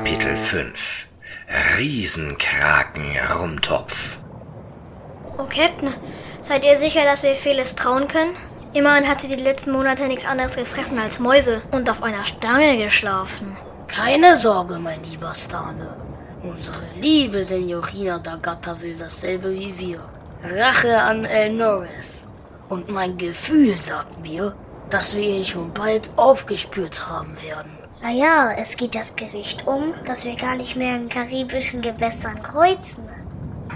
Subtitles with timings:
[0.00, 1.08] Kapitel 5
[1.76, 4.16] Riesenkraken Rumtopf
[5.36, 5.92] Oh, Captain,
[6.40, 8.34] seid ihr sicher, dass wir Felis trauen können?
[8.72, 12.78] Immerhin hat sie die letzten Monate nichts anderes gefressen als Mäuse und auf einer Stange
[12.78, 13.54] geschlafen.
[13.88, 15.94] Keine Sorge, mein lieber Stane.
[16.42, 20.00] Unsere liebe Signorina D'Agata will dasselbe wie wir.
[20.42, 22.24] Rache an El Norris.
[22.70, 24.56] Und mein Gefühl sagt mir,
[24.88, 27.79] dass wir ihn schon bald aufgespürt haben werden.
[28.02, 33.04] Naja, es geht das Gericht um, dass wir gar nicht mehr in karibischen Gewässern kreuzen.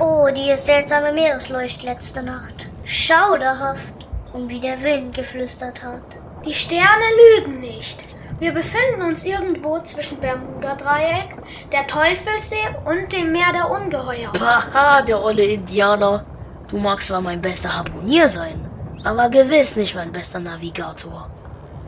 [0.01, 2.71] Oh, die seltsame Meeresleucht letzte Nacht.
[2.85, 3.95] Schauderhaft.
[4.33, 6.03] Und wie der Wind geflüstert hat.
[6.45, 7.05] Die Sterne
[7.39, 8.07] lügen nicht.
[8.41, 11.37] Wir befinden uns irgendwo zwischen Bermuda-Dreieck,
[11.73, 14.33] der Teufelssee und dem Meer der Ungeheuer.
[14.41, 16.25] Haha, der olle Indianer.
[16.69, 18.69] Du magst zwar mein bester Harponier sein,
[19.05, 21.31] aber gewiss nicht mein bester Navigator.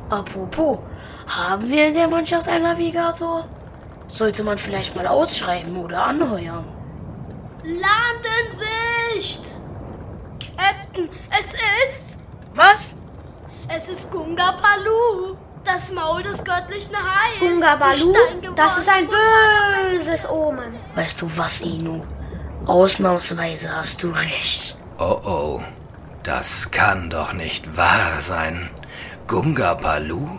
[0.08, 0.78] Apropos,
[1.26, 3.48] haben wir in der Mannschaft einen Navigator?
[4.08, 6.64] Sollte man vielleicht mal ausschreiben oder anheuern.
[7.64, 9.54] Land in Sicht!
[10.56, 11.52] Captain, es
[11.84, 12.18] ist,
[12.54, 12.94] Was?
[13.68, 17.40] es ist Gunga Palu, das Maul des göttlichen Hais.
[17.40, 20.74] Gunga Die Balu, steingewordene das ist ein böses Omen.
[20.94, 22.04] Weißt du was, Inu?
[22.66, 24.78] Ausnahmsweise hast du recht.
[24.98, 25.60] Oh oh,
[26.22, 28.70] das kann doch nicht wahr sein.
[29.26, 30.38] Gunga Palu?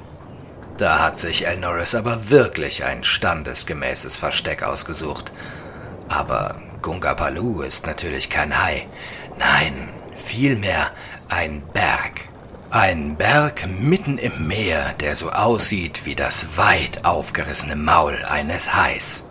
[0.77, 5.31] Da hat sich El Norris aber wirklich ein standesgemäßes Versteck ausgesucht.
[6.07, 8.87] Aber Gunga Palu ist natürlich kein Hai.
[9.39, 10.91] Nein, vielmehr
[11.29, 12.29] ein Berg.
[12.69, 19.23] Ein Berg mitten im Meer, der so aussieht wie das weit aufgerissene Maul eines Hais.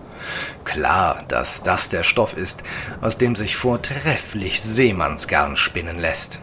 [0.65, 2.65] Klar, dass das der Stoff ist,
[3.01, 6.41] aus dem sich vortrefflich Seemannsgarn spinnen lässt.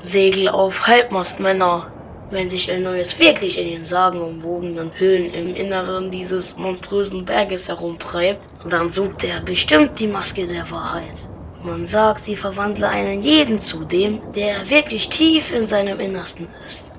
[0.00, 1.93] Segel auf Halbmast, Männer.
[2.30, 8.46] Wenn sich El Neues wirklich in den sagenumwogenen Höhlen im Inneren dieses monströsen Berges herumtreibt,
[8.68, 11.28] dann sucht er bestimmt die Maske der Wahrheit.
[11.62, 16.90] Man sagt, sie verwandle einen jeden zu dem, der wirklich tief in seinem Innersten ist.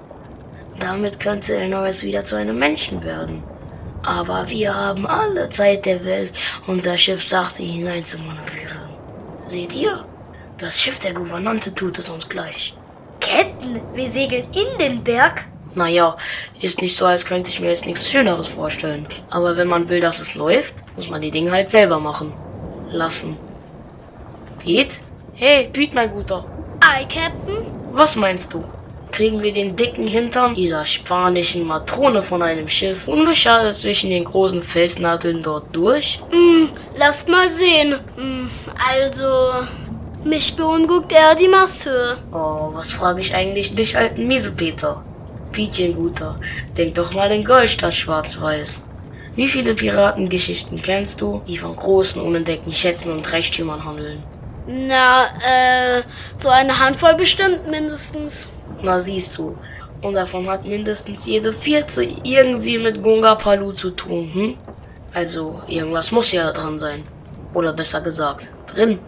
[0.80, 3.44] Damit könnte El Neues wieder zu einem Menschen werden.
[4.04, 6.32] Aber wir haben alle Zeit der Welt,
[6.68, 8.80] unser Schiff sachte hinein zu manövrieren.
[9.48, 10.06] Seht ihr?
[10.58, 12.76] Das Schiff der Gouvernante tut es uns gleich.
[13.26, 15.46] Captain, wir segeln in den Berg?
[15.74, 16.16] Naja,
[16.62, 19.08] ist nicht so, als könnte ich mir jetzt nichts Schöneres vorstellen.
[19.32, 22.34] Aber wenn man will, dass es läuft, muss man die Dinge halt selber machen.
[22.92, 23.36] Lassen.
[24.60, 24.96] Pete?
[25.34, 26.46] Hey, Pete, mein Guter.
[26.80, 27.66] Ei, Captain.
[27.92, 28.64] Was meinst du?
[29.12, 34.62] Kriegen wir den dicken Hintern dieser spanischen Matrone von einem Schiff unbeschadet zwischen den großen
[34.62, 36.22] Felsnadeln dort durch?
[36.32, 38.00] Hm, lasst mal sehen.
[38.18, 39.66] Hm, also,
[40.26, 42.18] mich beunruhigt eher die Masthöhe.
[42.32, 45.04] Oh, was frage ich eigentlich dich, alten Miesepeter?
[45.52, 46.40] Pietchen Guter,
[46.78, 48.84] denk doch mal in Gold statt schwarz-weiß.
[49.36, 54.24] Wie viele Piratengeschichten kennst du, die von großen, unentdeckten Schätzen und Reichtümern handeln?
[54.68, 56.02] Na, äh,
[56.38, 58.50] so eine Handvoll bestimmt mindestens.
[58.82, 59.58] Na siehst du.
[60.02, 64.58] Und davon hat mindestens jede vierte irgendwie mit Gunga Palu zu tun, hm?
[65.14, 67.04] Also, irgendwas muss ja dran sein.
[67.54, 69.00] Oder besser gesagt, drin.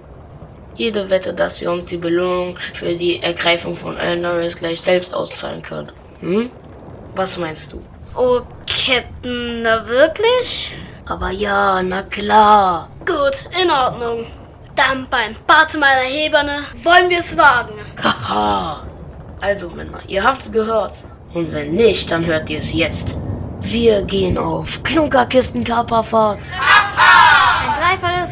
[0.78, 5.12] Jede Wette, dass wir uns die Belohnung für die Ergreifung von El Norris gleich selbst
[5.12, 5.92] auszahlen können.
[6.20, 6.52] Hm?
[7.16, 7.82] Was meinst du?
[8.16, 10.72] Oh, Captain, na wirklich?
[11.08, 12.90] Aber ja, na klar.
[13.00, 14.28] Gut, in Ordnung.
[14.76, 17.74] Dann beim Barte meiner Heberne wollen wir es wagen.
[18.04, 18.86] Haha.
[19.42, 20.94] Also Männer, ihr habt's gehört.
[21.34, 23.18] Und wenn nicht, dann hört ihr es jetzt.
[23.62, 26.38] Wir gehen auf Klunkerkistenkaperfahrt.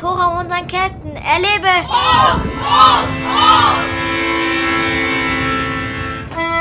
[0.03, 1.16] Hoch auf unseren Captain.
[1.16, 1.69] Er lebe!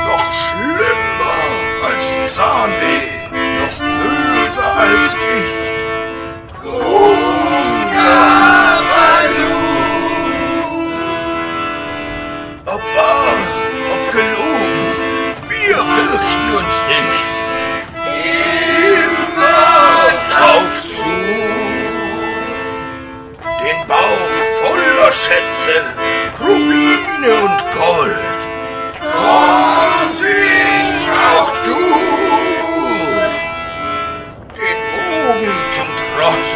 [0.07, 1.41] Noch schlimmer
[1.85, 3.01] als Zahnweh,
[3.59, 5.65] noch böser als Gicht.
[6.63, 8.54] Gunga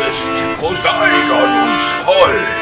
[0.09, 0.27] Ist
[0.59, 2.59] Poseidon uns hold.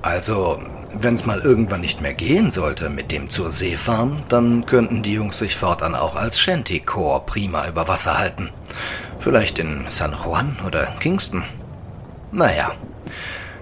[0.00, 0.58] Also,
[0.94, 5.12] wenn's mal irgendwann nicht mehr gehen sollte mit dem zur See fahren, dann könnten die
[5.12, 8.48] Jungs sich fortan auch als Shanty-Corps prima über Wasser halten.
[9.18, 11.44] Vielleicht in San Juan oder Kingston.
[12.32, 12.72] Naja,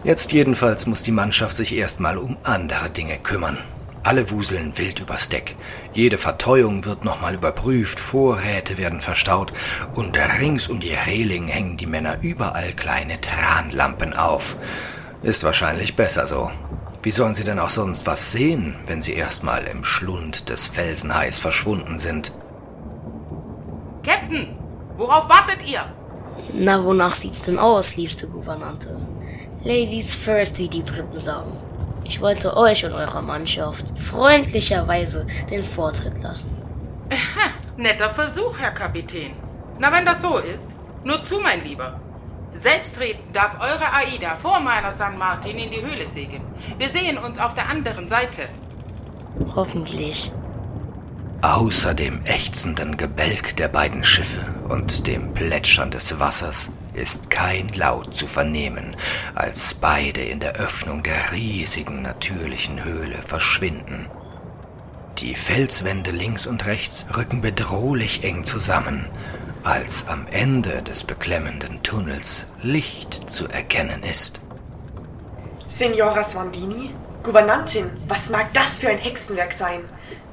[0.04, 3.58] jetzt jedenfalls muss die Mannschaft sich erstmal um andere Dinge kümmern.
[4.06, 5.56] Alle wuseln wild übers Deck.
[5.92, 9.52] Jede Verteuung wird nochmal überprüft, Vorräte werden verstaut
[9.96, 14.58] und rings um die Reling hängen die Männer überall kleine Tranlampen auf.
[15.22, 16.52] Ist wahrscheinlich besser so.
[17.02, 21.40] Wie sollen sie denn auch sonst was sehen, wenn sie erstmal im Schlund des Felsenhais
[21.40, 22.32] verschwunden sind?
[24.04, 24.56] Captain,
[24.96, 25.80] worauf wartet ihr?
[26.54, 29.04] Na, wonach sieht's denn aus, liebste Gouvernante?
[29.64, 31.65] Ladies first, wie die Briten sagen.
[32.08, 36.56] Ich wollte euch und eurer Mannschaft freundlicherweise den Vortritt lassen.
[37.76, 39.32] Netter Versuch, Herr Kapitän.
[39.80, 42.00] Na, wenn das so ist, nur zu, mein Lieber.
[42.52, 46.42] Selbstredend darf eure AIDA vor meiner San Martin in die Höhle segeln.
[46.78, 48.42] Wir sehen uns auf der anderen Seite.
[49.56, 50.30] Hoffentlich.
[51.46, 58.16] Außer dem ächzenden Gebälk der beiden Schiffe und dem Plätschern des Wassers ist kein Laut
[58.16, 58.96] zu vernehmen,
[59.36, 64.10] als beide in der Öffnung der riesigen natürlichen Höhle verschwinden.
[65.18, 69.06] Die Felswände links und rechts rücken bedrohlich eng zusammen,
[69.62, 74.40] als am Ende des beklemmenden Tunnels Licht zu erkennen ist.
[75.68, 76.92] Signora Swandini?
[77.22, 79.82] Gouvernantin, was mag das für ein Hexenwerk sein?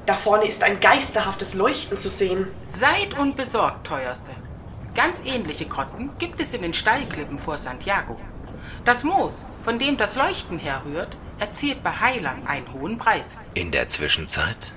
[0.06, 2.50] Da vorne ist ein geisterhaftes Leuchten zu sehen.
[2.66, 4.32] Seid unbesorgt, teuerste.
[4.94, 8.18] Ganz ähnliche Grotten gibt es in den Steilklippen vor Santiago.
[8.84, 13.38] Das Moos, von dem das Leuchten herrührt, erzielt bei Heilern einen hohen Preis.
[13.54, 14.72] In der Zwischenzeit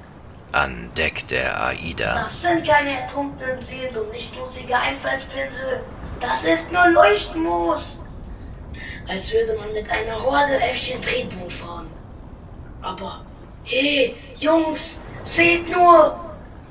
[0.54, 2.24] an Deck der Aida.
[2.24, 5.82] Das sind keine ertrunkenen Seelen und nicht lustige Einfallspinsel.
[6.22, 8.02] Das ist nur Leuchtmoos.
[9.08, 11.88] Als würde man mit einer Horde Äffchen Tretboot fahren.
[12.82, 13.22] Aber,
[13.66, 16.20] hey, Jungs, seht nur!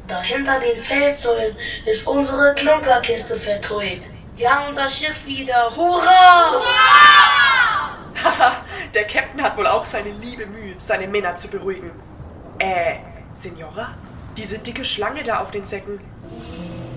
[0.06, 4.10] Dahinter den Felssäulen ist unsere Klunkerkiste vertreut.
[4.36, 5.74] Wir haben das Schiff wieder.
[5.74, 6.62] Hurra!
[8.22, 8.52] Haha,
[8.94, 11.90] der Captain hat wohl auch seine liebe Mühe, seine Männer zu beruhigen.
[12.58, 12.96] Äh,
[13.32, 13.94] Signora?
[14.36, 16.00] Diese dicke Schlange da auf den Säcken,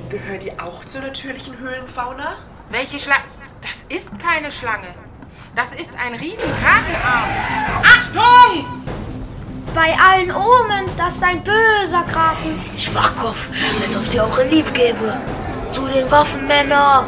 [0.09, 2.37] gehört die auch zur natürlichen Höhlenfauna?
[2.69, 3.23] Welche Schlange?
[3.61, 4.87] Das ist keine Schlange.
[5.55, 7.29] Das ist ein Riesenkrakenarm.
[7.83, 8.78] Achtung!
[9.73, 12.59] Bei allen Omen, das ist ein böser Kraken.
[12.75, 13.49] Schwachkopf,
[13.83, 15.17] als ob sie auch lieb gäbe.
[15.69, 17.07] Zu den Waffen, Männer!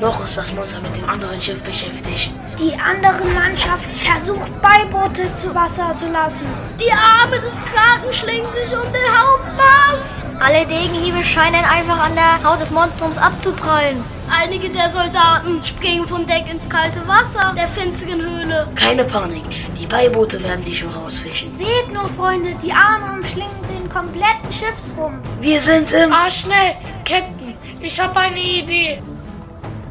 [0.00, 2.32] Noch ist das Monster mit dem anderen Schiff beschäftigt.
[2.58, 6.46] Die andere Mannschaft versucht Beiboote zu Wasser zu lassen.
[6.80, 10.24] Die Arme des Kraken schlingen sich um den Hauptmast.
[10.40, 14.02] Alle Degenhiebe scheinen einfach an der Haut des Monstrums abzuprallen.
[14.30, 18.68] Einige der Soldaten springen von Deck ins kalte Wasser der finsteren Höhle.
[18.74, 19.44] Keine Panik,
[19.78, 21.50] die Beiboote werden sie schon rausfischen.
[21.50, 25.22] Seht nur, Freunde, die Arme umschlingen den kompletten Schiffsrumpf.
[25.42, 26.10] Wir sind im...
[26.10, 26.72] Ah, schnell,
[27.04, 29.02] Captain, ich habe eine Idee.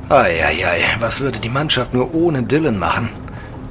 [0.07, 3.09] Eieiei, was würde die Mannschaft nur ohne Dylan machen?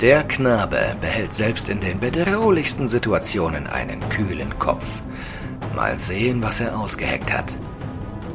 [0.00, 4.84] Der Knabe behält selbst in den bedrohlichsten Situationen einen kühlen Kopf.
[5.76, 7.54] Mal sehen, was er ausgeheckt hat.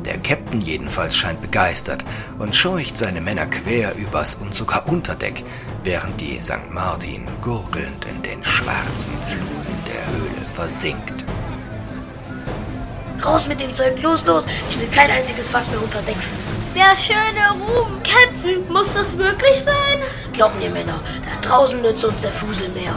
[0.06, 2.06] Der Captain jedenfalls scheint begeistert
[2.38, 5.44] und scheucht seine Männer quer übers und sogar unter Deck,
[5.84, 6.72] während die St.
[6.72, 11.26] Martin gurgelnd in den schwarzen Fluten der Höhle versinkt.
[13.26, 14.48] Raus mit dem Zeug, los, los!
[14.70, 16.59] Ich will kein einziges Fass mehr unter Deck finden.
[16.76, 18.02] Der schöne Ruhm.
[18.04, 20.00] Captain, muss das wirklich sein?
[20.34, 22.96] Glaubt mir, Männer, da draußen nützt uns der Fusel mehr.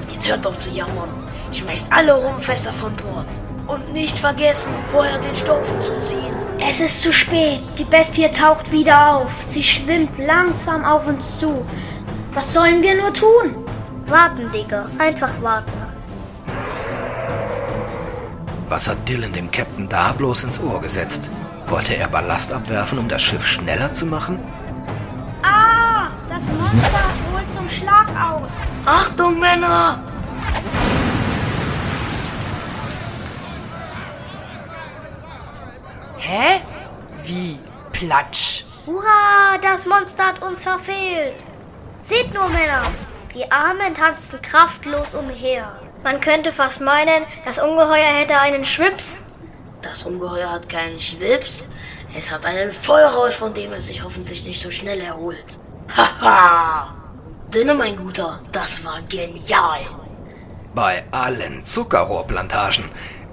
[0.00, 1.10] Und jetzt hört auf zu jammern.
[1.52, 3.26] Schmeißt alle Rumfässer von Bord.
[3.66, 6.34] Und nicht vergessen, vorher den Stopfen zu ziehen.
[6.60, 7.62] Es ist zu spät.
[7.78, 9.32] Die Bestie taucht wieder auf.
[9.42, 11.66] Sie schwimmt langsam auf uns zu.
[12.32, 13.66] Was sollen wir nur tun?
[14.06, 14.88] Warten, Digga.
[14.98, 15.72] Einfach warten.
[18.68, 21.28] Was hat Dylan dem Captain da bloß ins Ohr gesetzt?
[21.70, 24.40] Wollte er Ballast abwerfen, um das Schiff schneller zu machen?
[25.44, 27.00] Ah, das Monster
[27.32, 28.50] holt zum Schlag aus.
[28.84, 30.02] Achtung, Männer!
[36.18, 36.60] Hä?
[37.24, 37.56] Wie?
[37.92, 38.64] Platsch.
[38.86, 41.44] Hurra, das Monster hat uns verfehlt.
[42.00, 42.82] Seht nur, Männer.
[43.32, 45.78] Die Armen tanzen kraftlos umher.
[46.02, 49.20] Man könnte fast meinen, das Ungeheuer hätte einen Schwips.
[49.82, 51.66] Das Ungeheuer hat keinen Schwips.
[52.16, 55.58] Es hat einen Vollrausch, von dem es sich hoffentlich nicht so schnell erholt.
[55.96, 56.94] Haha!
[57.54, 59.80] Dinne, mein Guter, das war genial.
[60.74, 62.84] Bei allen Zuckerrohrplantagen.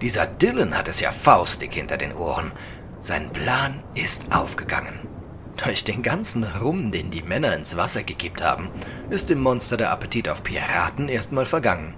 [0.01, 2.51] Dieser Dylan hat es ja faustig hinter den Ohren.
[3.01, 4.99] Sein Plan ist aufgegangen.
[5.63, 8.69] Durch den ganzen Rum, den die Männer ins Wasser gekippt haben,
[9.09, 11.95] ist dem Monster der Appetit auf Piraten erstmal vergangen.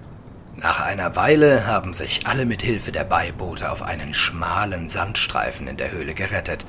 [0.61, 5.77] Nach einer Weile haben sich alle mit Hilfe der Beiboote auf einen schmalen Sandstreifen in
[5.77, 6.65] der Höhle gerettet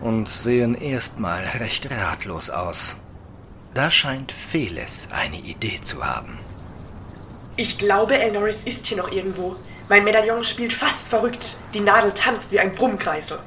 [0.00, 2.98] und sehen erstmal recht ratlos aus.
[3.72, 6.38] Da scheint Felis eine Idee zu haben.
[7.56, 9.56] Ich glaube, El Norris ist hier noch irgendwo.
[9.88, 11.56] Mein Medaillon spielt fast verrückt.
[11.72, 13.38] Die Nadel tanzt wie ein Brummkreisel.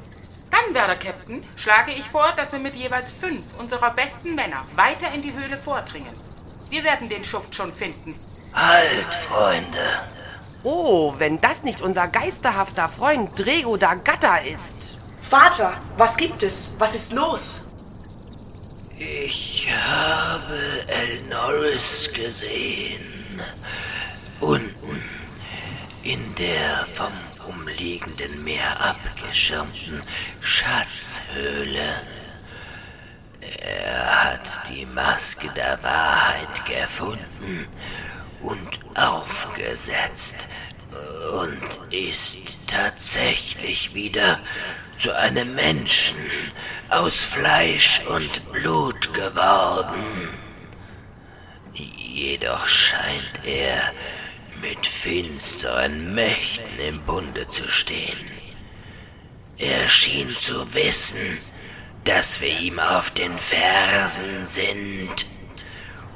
[0.50, 5.14] Dann, werter Captain, schlage ich vor, dass wir mit jeweils fünf unserer besten Männer weiter
[5.14, 6.12] in die Höhle vordringen.
[6.70, 8.16] Wir werden den Schuft schon finden.
[8.52, 9.78] Halt, Freunde.
[10.62, 14.94] Oh, wenn das nicht unser geisterhafter Freund Drego da Gatta ist.
[15.22, 16.72] Vater, was gibt es?
[16.78, 17.60] Was ist los?
[18.98, 23.40] Ich habe El Norris gesehen.
[24.40, 25.02] Unten
[26.02, 27.12] in der vom
[27.54, 30.02] umliegenden Meer abgeschirmten
[30.40, 32.02] Schatzhöhle.
[33.40, 37.66] Er hat die Maske der Wahrheit gefunden
[38.42, 40.48] und aufgesetzt
[41.40, 44.38] und ist tatsächlich wieder
[44.98, 46.16] zu einem Menschen
[46.90, 50.28] aus Fleisch und Blut geworden.
[51.72, 53.92] Jedoch scheint er
[54.60, 58.30] mit finsteren Mächten im Bunde zu stehen.
[59.56, 61.38] Er schien zu wissen,
[62.04, 65.26] dass wir ihm auf den Fersen sind.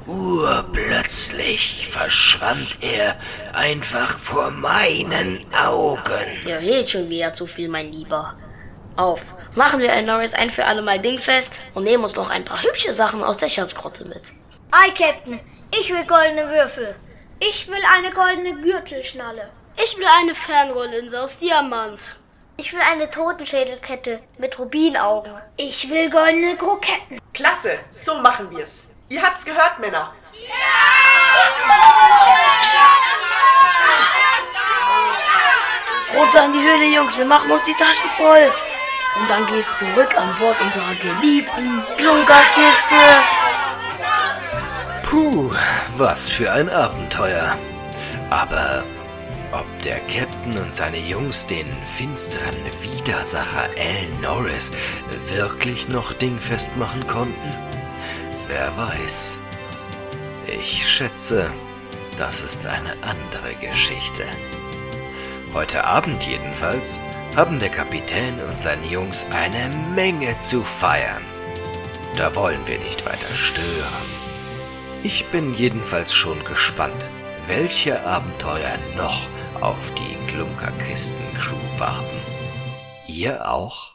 [0.07, 3.17] Urplötzlich verschwand er
[3.53, 6.01] einfach vor meinen Augen.
[6.45, 8.35] Ihr redet schon wieder zu viel, mein Lieber.
[8.97, 12.45] Auf, machen wir El Norris ein für alle Mal dingfest und nehmen uns noch ein
[12.45, 14.21] paar hübsche Sachen aus der Schatzgrotte mit.
[14.71, 15.39] Ei, Captain,
[15.77, 16.95] ich will goldene Würfel.
[17.39, 19.49] Ich will eine goldene Gürtelschnalle.
[19.83, 22.15] Ich will eine Fernrohrlinse aus Diamant.
[22.57, 25.33] Ich will eine Totenschädelkette mit Rubinaugen.
[25.57, 27.19] Ich will goldene Kroketten.
[27.33, 28.87] Klasse, so machen wir's.
[29.07, 30.11] Ihr habt's gehört, Männer.
[36.15, 38.51] Runter in die Höhle, Jungs, wir machen uns die Taschen voll.
[39.19, 42.95] Und dann geht's zurück an Bord unserer geliebten Klunkerkiste.
[45.03, 45.51] Puh,
[45.97, 47.55] was für ein Abenteuer.
[48.31, 48.83] Aber
[49.51, 54.71] ob der Captain und seine Jungs den finsteren Widersacher Al Norris
[55.27, 57.74] wirklich noch dingfest machen konnten?
[58.47, 59.39] Wer weiß.
[60.47, 61.51] Ich schätze,
[62.17, 64.23] das ist eine andere Geschichte.
[65.53, 66.99] Heute Abend jedenfalls
[67.35, 71.23] haben der Kapitän und seine Jungs eine Menge zu feiern.
[72.17, 74.09] Da wollen wir nicht weiter stören.
[75.01, 77.09] Ich bin jedenfalls schon gespannt,
[77.47, 79.27] welche Abenteuer noch
[79.61, 82.21] auf die Klunkerkisten-Crew warten.
[83.07, 83.94] Ihr auch?